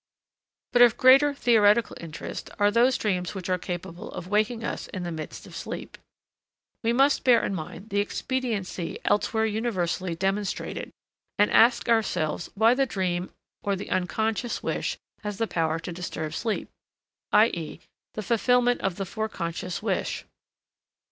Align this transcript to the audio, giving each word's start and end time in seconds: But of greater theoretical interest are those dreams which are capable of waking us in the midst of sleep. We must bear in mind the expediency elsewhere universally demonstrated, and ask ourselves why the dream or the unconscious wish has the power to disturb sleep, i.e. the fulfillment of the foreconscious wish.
But 0.73 0.81
of 0.81 0.97
greater 0.97 1.31
theoretical 1.31 1.95
interest 1.99 2.49
are 2.57 2.71
those 2.71 2.97
dreams 2.97 3.35
which 3.35 3.49
are 3.51 3.59
capable 3.59 4.09
of 4.13 4.27
waking 4.27 4.63
us 4.63 4.87
in 4.87 5.03
the 5.03 5.11
midst 5.11 5.45
of 5.45 5.55
sleep. 5.55 5.95
We 6.83 6.91
must 6.91 7.23
bear 7.23 7.45
in 7.45 7.53
mind 7.53 7.91
the 7.91 7.99
expediency 7.99 8.97
elsewhere 9.05 9.45
universally 9.45 10.15
demonstrated, 10.15 10.91
and 11.37 11.51
ask 11.51 11.87
ourselves 11.87 12.49
why 12.55 12.73
the 12.73 12.87
dream 12.87 13.29
or 13.61 13.75
the 13.75 13.91
unconscious 13.91 14.63
wish 14.63 14.97
has 15.21 15.37
the 15.37 15.45
power 15.45 15.77
to 15.77 15.91
disturb 15.93 16.33
sleep, 16.33 16.69
i.e. 17.31 17.79
the 18.15 18.23
fulfillment 18.23 18.81
of 18.81 18.95
the 18.95 19.05
foreconscious 19.05 19.83
wish. 19.83 20.25